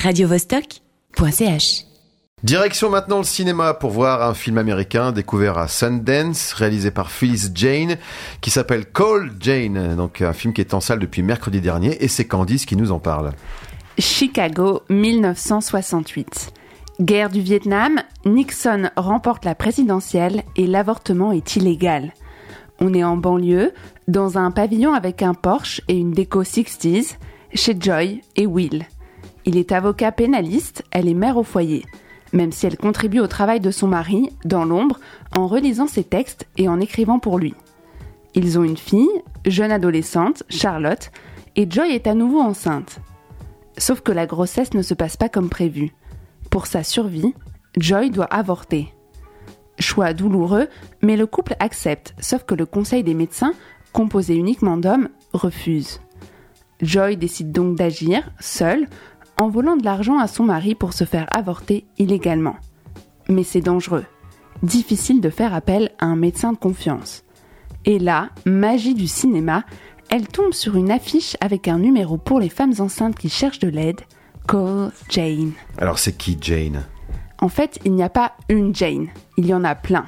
[0.00, 1.84] radiovostok.ch.
[2.42, 7.50] Direction maintenant le cinéma pour voir un film américain découvert à Sundance, réalisé par Phyllis
[7.54, 7.98] Jane,
[8.40, 12.08] qui s'appelle Call Jane, donc un film qui est en salle depuis mercredi dernier, et
[12.08, 13.32] c'est Candice qui nous en parle.
[13.98, 16.54] Chicago, 1968.
[17.02, 22.14] Guerre du Vietnam, Nixon remporte la présidentielle et l'avortement est illégal.
[22.80, 23.74] On est en banlieue,
[24.08, 27.16] dans un pavillon avec un Porsche et une déco 60s,
[27.52, 28.86] chez Joy et Will.
[29.50, 31.84] Il est avocat pénaliste, elle est mère au foyer,
[32.32, 35.00] même si elle contribue au travail de son mari, dans l'ombre,
[35.36, 37.56] en relisant ses textes et en écrivant pour lui.
[38.36, 39.10] Ils ont une fille,
[39.44, 41.10] jeune adolescente, Charlotte,
[41.56, 43.00] et Joy est à nouveau enceinte.
[43.76, 45.90] Sauf que la grossesse ne se passe pas comme prévu.
[46.48, 47.34] Pour sa survie,
[47.76, 48.94] Joy doit avorter.
[49.80, 50.68] Choix douloureux,
[51.02, 53.54] mais le couple accepte, sauf que le conseil des médecins,
[53.92, 56.00] composé uniquement d'hommes, refuse.
[56.82, 58.86] Joy décide donc d'agir, seule,
[59.40, 62.56] en volant de l'argent à son mari pour se faire avorter illégalement.
[63.30, 64.04] Mais c'est dangereux.
[64.62, 67.24] Difficile de faire appel à un médecin de confiance.
[67.86, 69.64] Et là, magie du cinéma,
[70.10, 73.68] elle tombe sur une affiche avec un numéro pour les femmes enceintes qui cherchent de
[73.68, 74.02] l'aide.
[74.46, 75.52] Call Jane.
[75.78, 76.84] Alors c'est qui Jane?
[77.38, 80.04] En fait, il n'y a pas une Jane, il y en a plein.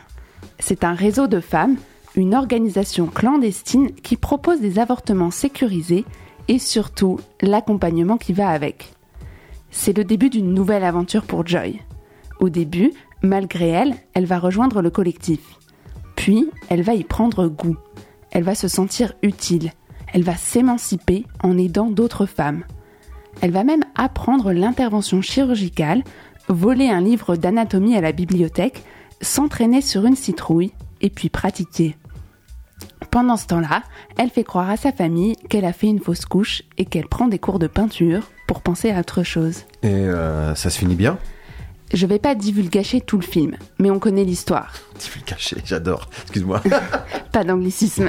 [0.59, 1.77] C'est un réseau de femmes,
[2.17, 6.05] une organisation clandestine qui propose des avortements sécurisés
[6.49, 8.93] et surtout l'accompagnement qui va avec.
[9.75, 11.81] C'est le début d'une nouvelle aventure pour Joy.
[12.39, 12.93] Au début,
[13.23, 15.41] malgré elle, elle va rejoindre le collectif.
[16.15, 17.77] Puis, elle va y prendre goût.
[18.31, 19.73] Elle va se sentir utile.
[20.13, 22.65] Elle va s'émanciper en aidant d'autres femmes.
[23.41, 26.05] Elle va même apprendre l'intervention chirurgicale,
[26.49, 28.85] voler un livre d'anatomie à la bibliothèque,
[29.23, 31.97] s'entraîner sur une citrouille et puis pratiquer.
[33.11, 33.83] Pendant ce temps-là,
[34.19, 37.29] elle fait croire à sa famille qu'elle a fait une fausse couche et qu'elle prend
[37.29, 39.65] des cours de peinture pour penser à autre chose.
[39.83, 41.19] Et euh, ça se finit bien?
[41.93, 44.73] Je vais pas divulgacher tout le film, mais on connaît l'histoire.
[44.99, 46.09] Divulgacher, j'adore.
[46.23, 46.63] Excuse-moi.
[47.33, 48.09] pas d'anglicisme.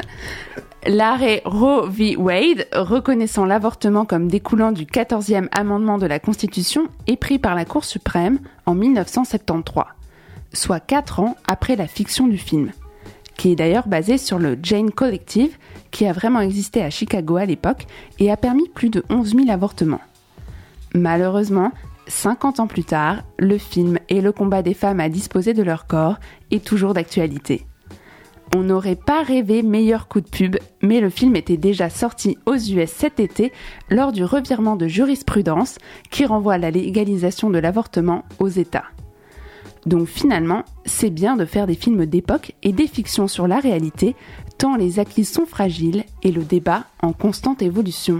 [0.86, 2.16] L'arrêt Roe v.
[2.18, 7.66] Wade, reconnaissant l'avortement comme découlant du 14e amendement de la Constitution, est pris par la
[7.66, 9.84] Cour suprême en 1973,
[10.54, 12.72] soit 4 ans après la fiction du film,
[13.36, 15.58] qui est d'ailleurs basé sur le Jane Collective,
[15.92, 17.86] qui a vraiment existé à Chicago à l'époque
[18.20, 20.02] et a permis plus de 11 000 avortements.
[20.94, 21.72] Malheureusement,
[22.08, 25.88] 50 ans plus tard, le film et le combat des femmes à disposer de leur
[25.88, 26.18] corps
[26.52, 27.66] est toujours d'actualité.
[28.56, 32.56] On n'aurait pas rêvé meilleur coup de pub, mais le film était déjà sorti aux
[32.56, 33.52] US cet été
[33.90, 35.80] lors du revirement de jurisprudence
[36.12, 38.86] qui renvoie la légalisation de l'avortement aux États.
[39.88, 44.16] Donc finalement, c'est bien de faire des films d'époque et des fictions sur la réalité,
[44.60, 48.20] tant les acquis sont fragiles et le débat en constante évolution.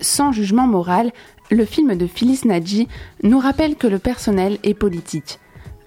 [0.00, 1.12] Sans jugement moral,
[1.50, 2.88] le film de Phyllis Nadji
[3.22, 5.40] nous rappelle que le personnel est politique,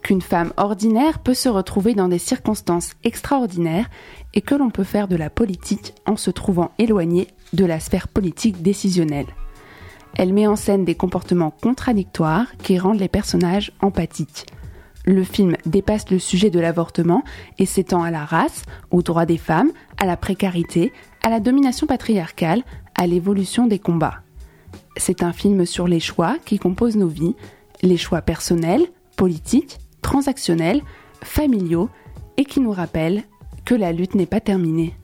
[0.03, 3.89] qu'une femme ordinaire peut se retrouver dans des circonstances extraordinaires
[4.33, 8.07] et que l'on peut faire de la politique en se trouvant éloigné de la sphère
[8.07, 9.27] politique décisionnelle.
[10.15, 14.45] Elle met en scène des comportements contradictoires qui rendent les personnages empathiques.
[15.05, 17.23] Le film dépasse le sujet de l'avortement
[17.57, 20.93] et s'étend à la race, aux droits des femmes, à la précarité,
[21.23, 22.63] à la domination patriarcale,
[22.95, 24.21] à l'évolution des combats.
[24.97, 27.35] C'est un film sur les choix qui composent nos vies,
[27.81, 28.85] les choix personnels,
[29.17, 30.81] politiques, transactionnels,
[31.23, 31.89] familiaux,
[32.37, 33.23] et qui nous rappelle
[33.65, 34.95] que la lutte n'est pas terminée.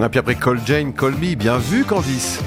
[0.00, 0.92] Et puis après Call Jane,
[1.36, 2.40] bien vu Candice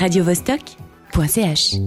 [0.00, 1.78] radiovostok.ch